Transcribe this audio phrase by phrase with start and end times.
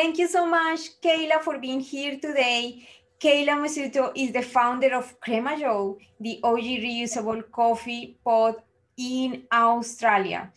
[0.00, 2.88] Thank you so much, Kayla, for being here today.
[3.20, 8.64] Kayla Mossuto is the founder of Crema Joe, the OG reusable coffee pot
[8.96, 10.50] in Australia.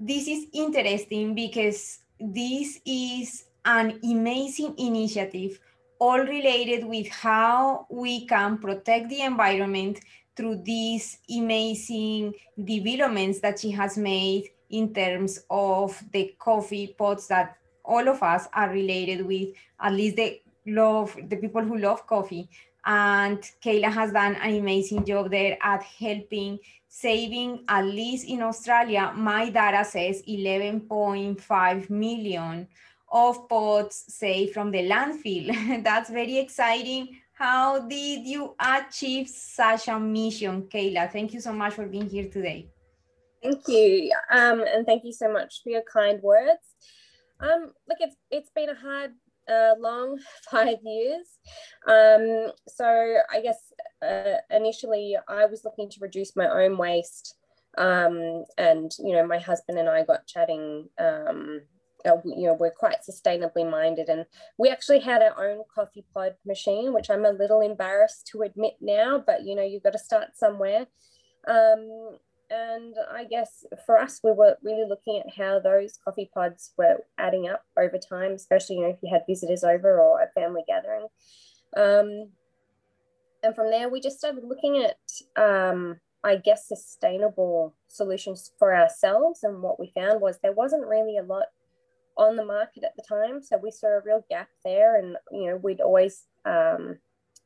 [0.00, 5.60] This is interesting because this is an amazing initiative,
[6.00, 10.00] all related with how we can protect the environment
[10.34, 12.34] through these amazing
[12.64, 18.46] developments that she has made in terms of the coffee pots that all of us
[18.52, 19.48] are related with,
[19.80, 22.48] at least the love the people who love coffee.
[22.84, 29.12] And Kayla has done an amazing job there at helping saving, at least in Australia,
[29.14, 32.66] my data says 11.5 million
[33.10, 35.84] of pots saved from the landfill.
[35.84, 37.20] That's very exciting.
[37.32, 41.10] How did you achieve such a mission, Kayla?
[41.12, 42.68] Thank you so much for being here today.
[43.42, 46.74] Thank you, um, and thank you so much for your kind words.
[47.40, 49.12] Um, look, it's it's been a hard
[49.48, 50.18] uh, long,
[50.50, 51.26] five years.
[51.86, 53.72] Um, so I guess
[54.02, 57.34] uh, initially I was looking to reduce my own waste.
[57.76, 60.88] Um, and, you know, my husband and I got chatting.
[60.98, 61.62] Um,
[62.06, 64.24] uh, you know, we're quite sustainably minded, and
[64.56, 68.74] we actually had our own coffee pod machine, which I'm a little embarrassed to admit
[68.80, 70.86] now, but you know, you've got to start somewhere.
[71.48, 72.18] Um,
[72.50, 77.04] and I guess for us, we were really looking at how those coffee pods were
[77.18, 80.62] adding up over time, especially you know if you had visitors over or a family
[80.66, 81.06] gathering.
[81.76, 82.30] Um,
[83.42, 84.96] and from there, we just started looking at,
[85.40, 89.44] um, I guess, sustainable solutions for ourselves.
[89.44, 91.46] And what we found was there wasn't really a lot
[92.16, 94.96] on the market at the time, so we saw a real gap there.
[94.96, 96.98] And you know, we'd always um,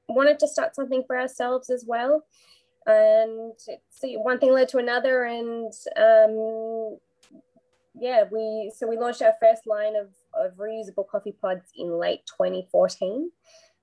[0.09, 2.25] wanted to start something for ourselves as well
[2.86, 3.52] and
[3.91, 6.98] see one thing led to another and um,
[7.94, 12.20] yeah we so we launched our first line of, of reusable coffee pods in late
[12.26, 13.31] 2014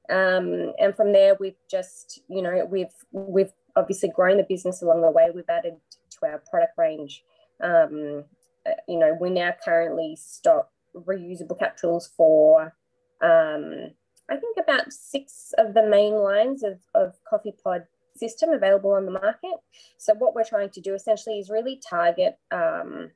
[0.10, 5.02] um, and from there we've just you know we've we've obviously grown the business along
[5.02, 5.30] the way.
[5.34, 5.76] We've added
[6.12, 7.24] to our product range.
[7.62, 8.26] Um,
[8.66, 12.74] uh, you know we now currently stock reusable capsules for
[13.22, 13.92] um,
[14.30, 17.86] I think about six of the main lines of, of coffee pod
[18.20, 19.56] system available on the market.
[19.98, 23.12] So what we're trying to do essentially is really target, um,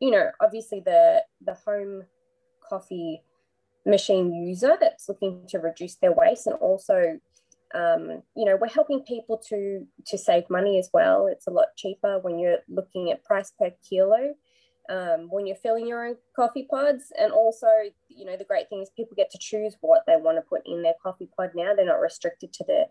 [0.00, 2.04] you know, obviously the the home
[2.68, 3.22] coffee
[3.84, 7.18] machine user that's looking to reduce their waste and also
[7.74, 11.26] um, you know we're helping people to to save money as well.
[11.26, 14.34] It's a lot cheaper when you're looking at price per kilo
[14.90, 17.12] um, when you're filling your own coffee pods.
[17.18, 17.66] And also
[18.08, 20.66] you know the great thing is people get to choose what they want to put
[20.66, 21.74] in their coffee pod now.
[21.74, 22.84] They're not restricted to the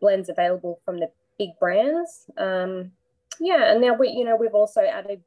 [0.00, 2.26] blends available from the big brands.
[2.36, 2.92] Um,
[3.40, 5.22] yeah, and now we, you know, we've also added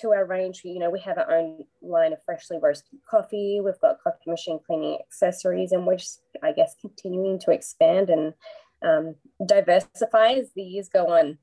[0.00, 0.62] to our range.
[0.64, 3.60] You know, we have our own line of freshly roasted coffee.
[3.64, 8.34] We've got coffee machine cleaning accessories, and we're just, I guess, continuing to expand and
[8.82, 9.14] um,
[9.46, 11.38] diversify as the years go on.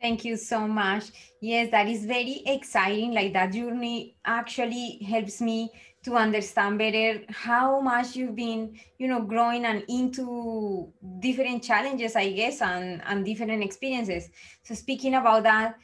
[0.00, 1.04] Thank you so much.
[1.40, 3.12] Yes, that is very exciting.
[3.12, 5.70] Like that journey actually helps me
[6.06, 12.30] to understand better how much you've been you know growing and into different challenges i
[12.30, 14.30] guess and and different experiences.
[14.62, 15.74] So speaking about that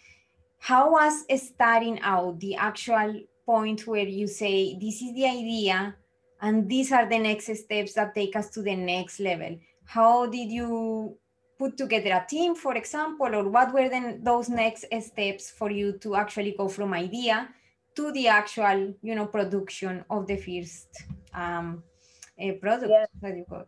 [0.60, 5.96] how was starting out the actual point where you say this is the idea
[6.40, 10.52] and these are the next steps that take us to the next level how did
[10.52, 11.16] you
[11.58, 15.98] put together a team for example or what were then those next steps for you
[15.98, 17.48] to actually go from idea
[17.96, 20.88] to the actual, you know, production of the first
[21.34, 21.82] um,
[22.42, 23.06] uh, product yeah.
[23.20, 23.66] that you got.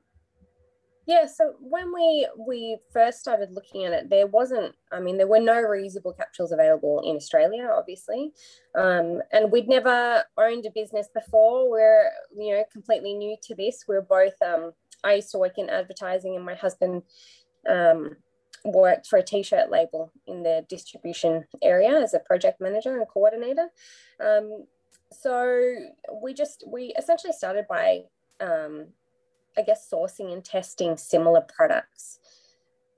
[1.06, 4.74] Yeah, so when we we first started looking at it, there wasn't.
[4.90, 8.32] I mean, there were no reusable capsules available in Australia, obviously,
[8.74, 11.70] um, and we'd never owned a business before.
[11.70, 13.84] We're you know completely new to this.
[13.86, 14.40] We're both.
[14.40, 17.02] Um, I used to work in advertising, and my husband
[17.68, 18.16] um,
[18.64, 23.68] worked for a t-shirt label in the distribution area as a project manager and coordinator.
[24.24, 24.64] Um,
[25.12, 25.74] so
[26.22, 28.02] we just we essentially started by
[28.40, 28.86] um,
[29.56, 32.18] I guess sourcing and testing similar products.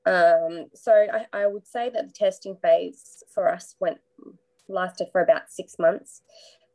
[0.06, 3.98] Um, so I, I would say that the testing phase for us went
[4.68, 6.22] lasted for about six months.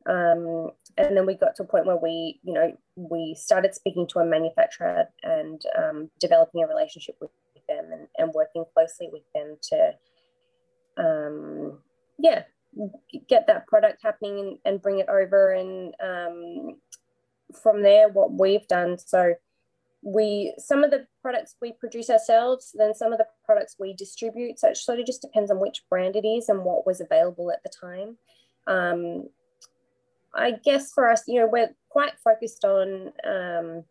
[0.06, 4.08] Um, and then we got to a point where we, you know, we started speaking
[4.08, 7.32] to a manufacturer and um, developing a relationship with
[7.72, 9.94] them and, and working closely with them to,
[10.98, 11.80] um,
[12.20, 12.44] yeah,
[13.28, 15.52] get that product happening and, and bring it over.
[15.52, 16.76] And um,
[17.62, 18.98] from there, what we've done.
[18.98, 19.36] So
[20.04, 24.60] we some of the products we produce ourselves, then some of the products we distribute.
[24.60, 27.52] So it sort of just depends on which brand it is and what was available
[27.52, 28.18] at the time.
[28.68, 29.30] Um,
[30.34, 33.12] I guess for us, you know, we're quite focused on.
[33.24, 33.84] Um,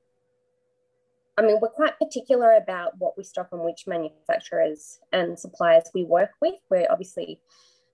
[1.40, 6.04] I mean, we're quite particular about what we stock and which manufacturers and suppliers we
[6.04, 6.56] work with.
[6.68, 7.40] We're obviously,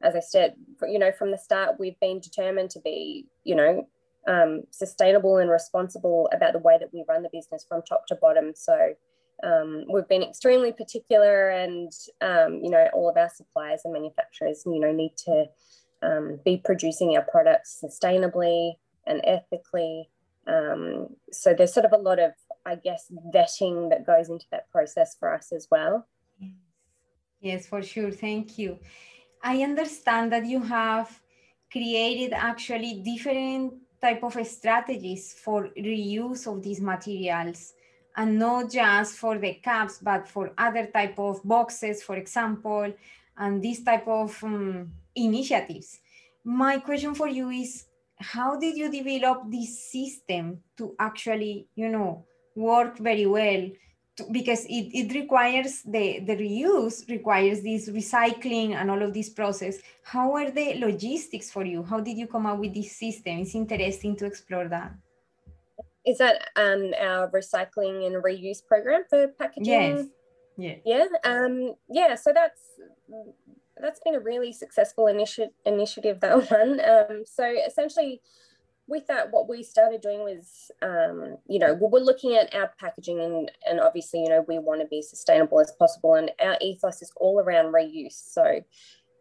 [0.03, 3.87] as I said, you know, from the start, we've been determined to be, you know,
[4.27, 8.17] um, sustainable and responsible about the way that we run the business from top to
[8.17, 8.51] bottom.
[8.57, 8.95] So
[9.45, 14.65] um, we've been extremely particular, and um, you know, all of our suppliers and manufacturers,
[14.67, 15.45] you know, need to
[16.03, 18.73] um, be producing our products sustainably
[19.07, 20.11] and ethically.
[20.49, 22.33] Um, so there's sort of a lot of,
[22.67, 26.07] I guess, vetting that goes into that process for us as well.
[27.41, 28.11] Yes, for sure.
[28.11, 28.79] Thank you.
[29.43, 31.21] I understand that you have
[31.71, 37.73] created actually different type of strategies for reuse of these materials
[38.17, 42.93] and not just for the caps but for other type of boxes for example
[43.39, 46.01] and this type of um, initiatives
[46.45, 47.87] my question for you is
[48.19, 52.25] how did you develop this system to actually you know
[52.57, 53.69] work very well
[54.33, 59.77] because it, it requires the, the reuse requires this recycling and all of this process.
[60.03, 61.83] How are the logistics for you?
[61.83, 63.39] How did you come up with this system?
[63.39, 64.95] It's interesting to explore that.
[66.07, 69.67] Is that um, our recycling and reuse program for packaging?
[69.67, 70.07] Yes.
[70.57, 70.77] Yeah.
[70.85, 72.63] Yeah um yeah so that's
[73.79, 76.81] that's been a really successful initi- initiative that one.
[76.81, 78.21] Um so essentially
[78.89, 83.21] with that, what we started doing was, um, you know, we're looking at our packaging
[83.21, 86.15] and, and obviously, you know, we want to be sustainable as possible.
[86.15, 88.13] And our ethos is all around reuse.
[88.13, 88.63] So,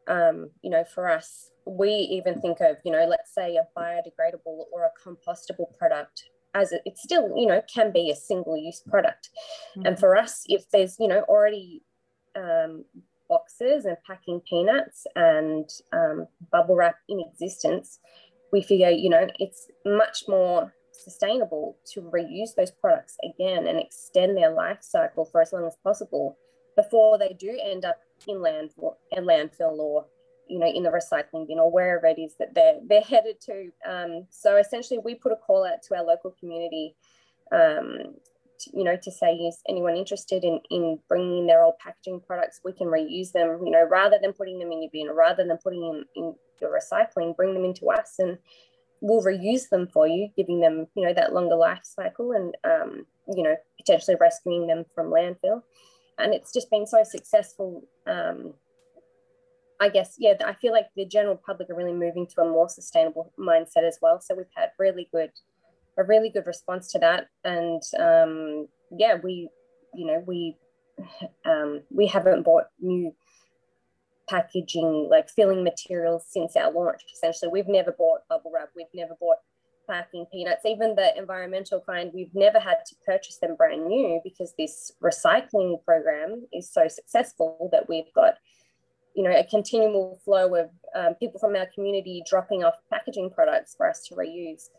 [0.08, 4.66] um, you know, for us, we even think of, you know, let's say a biodegradable
[4.72, 8.82] or a compostable product as it, it still, you know, can be a single use
[8.88, 9.30] product.
[9.76, 9.88] Mm-hmm.
[9.88, 11.82] And for us, if there's, you know, already
[12.36, 12.86] um,
[13.28, 18.00] boxes and packing peanuts and um, bubble wrap in existence,
[18.56, 24.38] we figure, you know, it's much more sustainable to reuse those products again and extend
[24.38, 26.38] their life cycle for as long as possible
[26.78, 27.98] before they do end up
[28.28, 30.06] in landfill, in landfill or
[30.48, 33.70] you know in the recycling bin or wherever it is that they're they're headed to.
[33.86, 36.96] Um, so essentially, we put a call out to our local community.
[37.52, 38.16] Um,
[38.74, 42.62] you know, to say, is anyone interested in, in bringing in their old packaging products?
[42.64, 45.58] We can reuse them, you know, rather than putting them in your bin, rather than
[45.58, 48.38] putting them in, your recycling, bring them into us and
[49.02, 53.06] we'll reuse them for you, giving them, you know, that longer life cycle and, um,
[53.36, 55.62] you know, potentially rescuing them from landfill.
[56.18, 57.84] And it's just been so successful.
[58.08, 58.54] Um,
[59.82, 62.70] I guess, yeah, I feel like the general public are really moving to a more
[62.70, 64.22] sustainable mindset as well.
[64.22, 65.32] So we've had really good,
[65.98, 67.28] a really good response to that.
[67.44, 69.50] And um, yeah, we,
[69.94, 70.58] you know, we,
[71.46, 73.14] um, we haven't bought new
[74.30, 77.02] packaging, like filling materials since our launch.
[77.14, 79.38] Essentially, we've never bought bubble wrap, we've never bought
[79.88, 84.54] packing peanuts, even the environmental kind, we've never had to purchase them brand new because
[84.58, 88.36] this recycling program is so successful that we've got,
[89.16, 93.76] you know, a continual flow of um, people from our community dropping off packaging products
[93.76, 94.70] for us to reuse.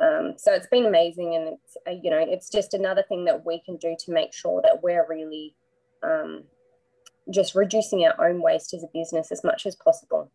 [0.00, 3.46] Um, so it's been amazing, and it's uh, you know it's just another thing that
[3.46, 5.54] we can do to make sure that we're really
[6.02, 6.44] um,
[7.30, 10.30] just reducing our own waste as a business as much as possible.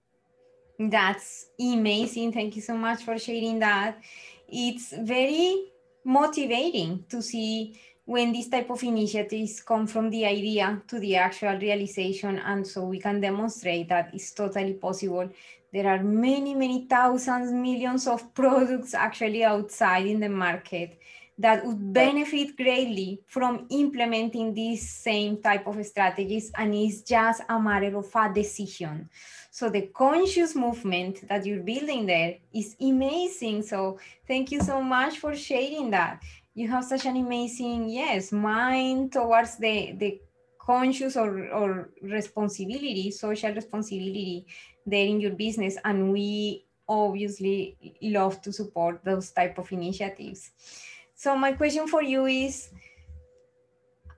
[0.80, 2.32] That's amazing.
[2.34, 4.02] Thank you so much for sharing that.
[4.48, 5.72] It's very
[6.04, 11.58] motivating to see when these type of initiatives come from the idea to the actual
[11.58, 15.30] realization and so we can demonstrate that it's totally possible.
[15.72, 21.00] There are many many thousands millions of products actually outside in the market
[21.38, 27.60] that would benefit greatly from implementing these same type of strategies and it's just a
[27.60, 29.10] matter of a decision.
[29.50, 33.64] So the conscious movement that you're building there is amazing.
[33.64, 36.22] So thank you so much for sharing that
[36.54, 40.20] you have such an amazing yes mind towards the the
[40.60, 44.46] conscious or, or responsibility social responsibility
[44.86, 50.52] there in your business and we obviously love to support those type of initiatives
[51.22, 52.72] so my question for you is,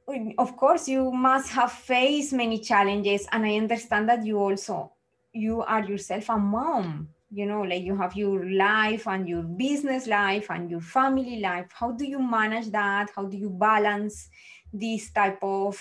[0.08, 4.94] um, of course, you must have faced many challenges, and I understand that you also
[5.34, 7.10] you are yourself a mom.
[7.34, 11.66] You know, like you have your life and your business life and your family life.
[11.74, 13.10] How do you manage that?
[13.16, 14.30] How do you balance
[14.72, 15.75] these type of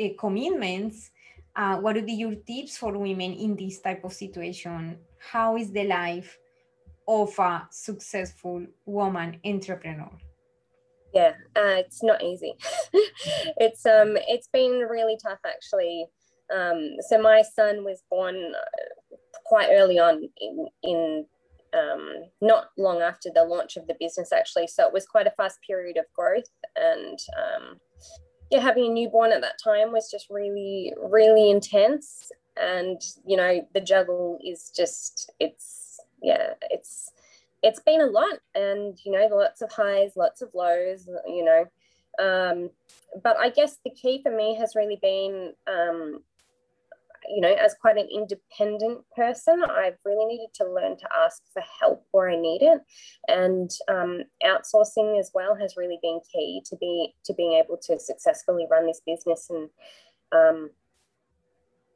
[0.00, 1.10] uh, commitments?
[1.56, 4.98] Uh, what would be your tips for women in this type of situation?
[5.32, 6.38] How is the life
[7.08, 10.12] of a successful woman entrepreneur?
[11.16, 12.54] yeah uh, it's not easy
[13.56, 16.06] it's um it's been really tough actually
[16.54, 19.05] um so my son was born uh,
[19.44, 21.26] quite early on in in
[21.74, 24.66] um, not long after the launch of the business, actually.
[24.66, 26.48] So it was quite a fast period of growth.
[26.76, 27.80] And um,
[28.50, 32.30] yeah, having a newborn at that time was just really, really intense.
[32.56, 37.10] And, you know, the juggle is just, it's, yeah, it's,
[37.62, 41.64] it's been a lot and, you know, lots of highs, lots of lows, you know.
[42.18, 42.70] Um,
[43.22, 46.22] but I guess the key for me has really been um,
[47.34, 51.62] you know, as quite an independent person, I've really needed to learn to ask for
[51.80, 52.80] help where I need it,
[53.28, 57.98] and um, outsourcing as well has really been key to be to being able to
[57.98, 59.68] successfully run this business, and
[60.32, 60.70] um,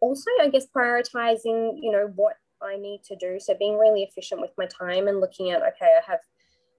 [0.01, 3.39] also, I guess, prioritizing, you know, what I need to do.
[3.39, 6.21] So being really efficient with my time and looking at, okay, I have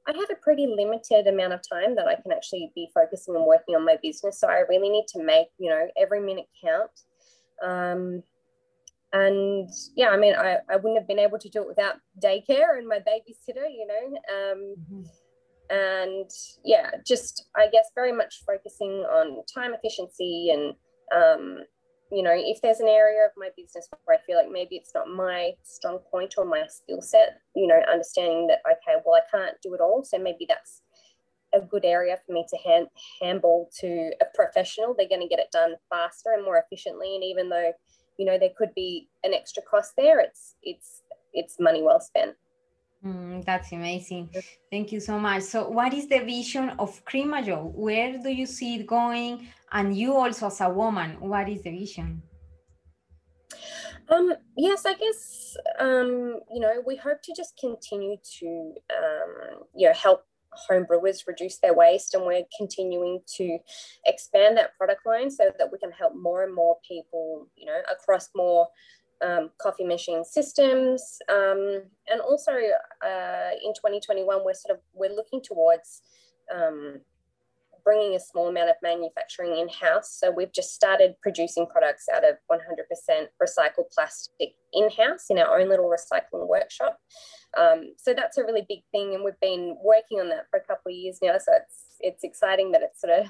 [0.08, 3.46] I have a pretty limited amount of time that I can actually be focusing and
[3.46, 4.40] working on my business.
[4.40, 6.92] So I really need to make, you know, every minute count.
[7.64, 8.24] Um,
[9.14, 12.78] and yeah, I mean, I, I wouldn't have been able to do it without daycare
[12.78, 14.18] and my babysitter, you know.
[14.34, 15.02] Um, mm-hmm.
[15.70, 16.30] And
[16.66, 20.74] yeah, just I guess very much focusing on time efficiency and,
[21.16, 21.60] um,
[22.12, 24.92] you know, if there's an area of my business where I feel like maybe it's
[24.94, 29.38] not my strong point or my skill set, you know, understanding that, okay, well, I
[29.38, 30.04] can't do it all.
[30.04, 30.82] So maybe that's
[31.54, 32.88] a good area for me to hand,
[33.22, 34.94] handball to a professional.
[34.94, 37.16] They're going to get it done faster and more efficiently.
[37.16, 37.72] And even though,
[38.18, 40.20] you know there could be an extra cost there.
[40.20, 41.04] It's it's
[41.34, 42.36] it's money well spent.
[43.06, 44.30] Mm, that's amazing.
[44.70, 45.44] Thank you so much.
[45.44, 49.48] So what is the vision of Cremajoe where do you see it going?
[49.72, 52.22] And you also as a woman what is the vision?
[54.10, 59.88] Um, yes, I guess um, you know we hope to just continue to um, you
[59.88, 63.58] know help home brewers reduce their waste and we're continuing to
[64.06, 67.80] expand that product line so that we can help more and more people you know
[67.92, 68.68] across more
[69.22, 71.18] um, coffee machine systems.
[71.30, 76.02] Um, and also uh, in 2021 we're sort of we're looking towards
[76.54, 77.02] um,
[77.84, 80.18] bringing a small amount of manufacturing in house.
[80.20, 82.60] So we've just started producing products out of 100%
[83.42, 86.98] recycled plastic in house in our own little recycling workshop.
[87.58, 90.64] Um, so that's a really big thing, and we've been working on that for a
[90.64, 91.38] couple of years now.
[91.38, 93.28] So it's it's exciting that it's sort of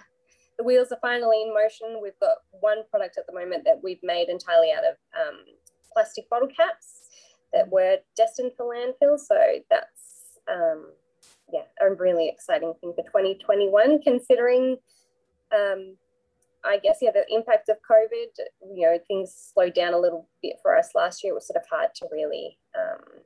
[0.57, 1.99] the wheels are finally in motion.
[2.01, 5.39] We've got one product at the moment that we've made entirely out of um,
[5.93, 7.09] plastic bottle caps
[7.53, 9.19] that were destined for landfill.
[9.19, 9.35] So
[9.69, 10.00] that's
[11.91, 14.77] a really exciting thing for 2021, considering,
[15.53, 15.97] um,
[16.63, 18.75] I guess, yeah, the impact of COVID.
[18.75, 21.33] You know, things slowed down a little bit for us last year.
[21.33, 23.21] It was sort of hard to really, um,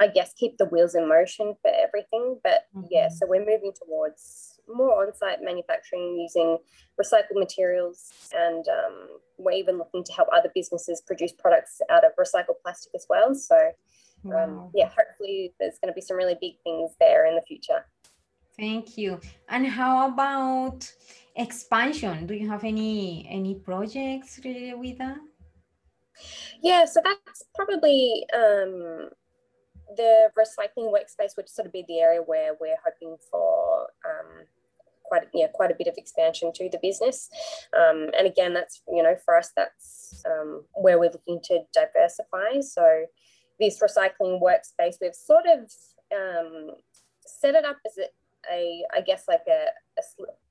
[0.00, 2.38] I guess, keep the wheels in motion for everything.
[2.42, 2.86] But mm-hmm.
[2.90, 6.58] yeah, so we're moving towards more on-site manufacturing using
[7.00, 12.12] recycled materials and um, we're even looking to help other businesses produce products out of
[12.18, 13.70] recycled plastic as well so
[14.22, 14.44] wow.
[14.44, 17.84] um, yeah, hopefully there's going to be some really big things there in the future.
[18.58, 19.20] Thank you.
[19.48, 20.90] And how about
[21.34, 22.26] expansion?
[22.26, 25.18] Do you have any any projects related with that?
[26.62, 29.10] Yeah, so that's probably um,
[29.94, 34.46] the recycling workspace would sort of be the area where we're hoping for um,
[35.04, 37.28] quite yeah quite a bit of expansion to the business.
[37.76, 42.60] Um, and again, that's you know for us that's um, where we're looking to diversify.
[42.60, 43.04] So
[43.58, 45.70] this recycling workspace, we've sort of
[46.14, 46.70] um,
[47.26, 49.66] set it up as a, a I guess, like a,
[49.98, 50.02] a,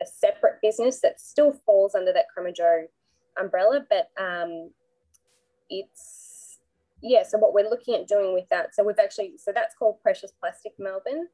[0.01, 2.85] a, separate business that still falls under that Cremajoe
[3.39, 4.71] umbrella, but um,
[5.69, 6.59] it's,
[7.01, 10.01] yeah, so what we're looking at doing with that, so we've actually, so that's called
[10.01, 11.27] Precious Plastic Melbourne.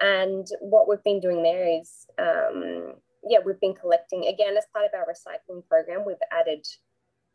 [0.00, 4.86] And what we've been doing there is, um, yeah, we've been collecting, again, as part
[4.86, 6.66] of our recycling program, we've added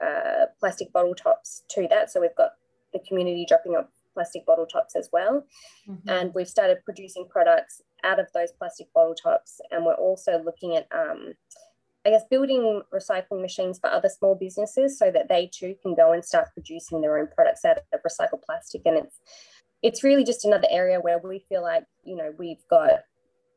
[0.04, 2.12] uh, plastic bottle tops to that.
[2.12, 2.52] So we've got
[2.94, 5.46] the community dropping off plastic bottle tops as well.
[5.88, 6.10] Mm-hmm.
[6.10, 9.62] And we've started producing products out of those plastic bottle tops.
[9.72, 11.34] And we're also looking at, um,
[12.06, 16.14] I guess, building recycling machines for other small businesses so that they too can go
[16.14, 18.82] and start producing their own products out of recycled plastic.
[18.86, 19.20] And it's
[19.84, 23.02] it's really just another area where we feel like you know we've got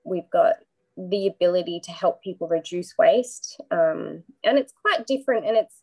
[0.05, 0.57] we've got
[0.97, 5.83] the ability to help people reduce waste um, and it's quite different and it's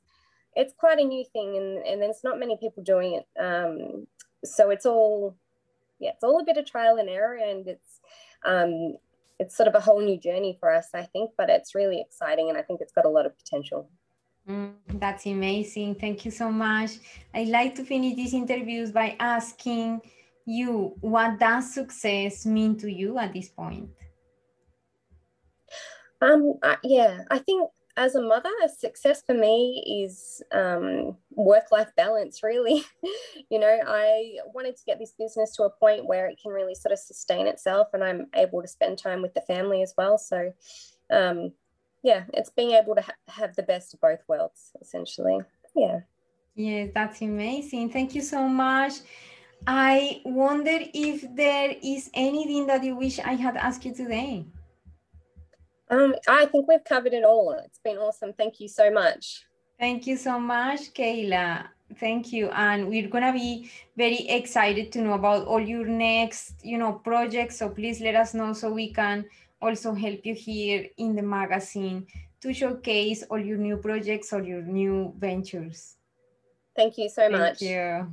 [0.57, 3.27] it's quite a new thing and, and there's not many people doing it.
[3.39, 4.07] Um,
[4.43, 5.37] so it's all,
[5.99, 8.01] yeah, it's all a bit of trial and error and it's,
[8.43, 8.97] um,
[9.39, 12.49] it's sort of a whole new journey for us, I think, but it's really exciting
[12.49, 13.87] and I think it's got a lot of potential.
[14.49, 15.93] Mm, that's amazing.
[15.93, 16.91] Thank you so much.
[17.35, 20.01] I like to finish these interviews by asking
[20.45, 23.89] you, what does success mean to you at this point?
[26.19, 32.43] Um, yeah, I think as a mother, success for me is um, work life balance,
[32.43, 32.83] really.
[33.49, 36.75] you know, I wanted to get this business to a point where it can really
[36.75, 40.19] sort of sustain itself and I'm able to spend time with the family as well.
[40.19, 40.53] So,
[41.09, 41.53] um,
[42.03, 45.39] yeah, it's being able to ha- have the best of both worlds, essentially.
[45.75, 46.01] Yeah.
[46.53, 47.89] Yes, that's amazing.
[47.89, 48.93] Thank you so much.
[49.65, 54.45] I wonder if there is anything that you wish I had asked you today.
[55.89, 57.51] Um, I think we've covered it all.
[57.63, 58.33] It's been awesome.
[58.33, 59.45] Thank you so much.
[59.79, 61.67] Thank you so much, Kayla.
[61.99, 62.49] Thank you.
[62.49, 67.57] And we're gonna be very excited to know about all your next, you know, projects.
[67.57, 69.25] So please let us know so we can
[69.61, 72.05] also help you here in the magazine
[72.41, 75.95] to showcase all your new projects or your new ventures.
[76.75, 77.61] Thank you so Thank much.
[77.61, 78.07] you.